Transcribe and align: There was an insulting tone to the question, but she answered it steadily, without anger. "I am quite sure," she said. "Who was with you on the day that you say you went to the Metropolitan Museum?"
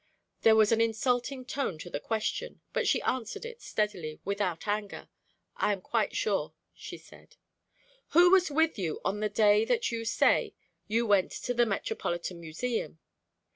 There 0.41 0.55
was 0.55 0.71
an 0.71 0.81
insulting 0.81 1.45
tone 1.45 1.77
to 1.77 1.87
the 1.87 1.99
question, 1.99 2.61
but 2.73 2.87
she 2.87 3.03
answered 3.03 3.45
it 3.45 3.61
steadily, 3.61 4.19
without 4.25 4.67
anger. 4.67 5.09
"I 5.57 5.73
am 5.73 5.79
quite 5.81 6.15
sure," 6.15 6.55
she 6.73 6.97
said. 6.97 7.35
"Who 8.07 8.31
was 8.31 8.49
with 8.49 8.79
you 8.79 8.99
on 9.05 9.19
the 9.19 9.29
day 9.29 9.63
that 9.65 9.91
you 9.91 10.03
say 10.05 10.55
you 10.87 11.05
went 11.05 11.29
to 11.33 11.53
the 11.53 11.67
Metropolitan 11.67 12.39
Museum?" 12.41 12.97